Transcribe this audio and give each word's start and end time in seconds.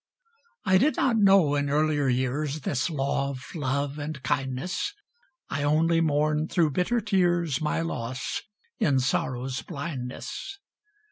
I 0.65 0.79
did 0.79 0.95
not 0.97 1.17
know 1.19 1.53
in 1.53 1.69
earlier 1.69 2.07
years, 2.07 2.61
This 2.61 2.89
law 2.89 3.29
of 3.29 3.53
love 3.53 3.99
and 3.99 4.23
kindness; 4.23 4.95
I 5.47 5.61
only 5.61 6.01
mourned 6.01 6.49
through 6.51 6.71
bitter 6.71 6.99
tears 7.01 7.61
My 7.61 7.81
loss, 7.81 8.41
in 8.79 8.99
sorrow's 8.99 9.61
blindness. 9.61 10.57